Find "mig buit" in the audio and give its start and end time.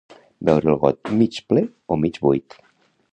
2.07-2.57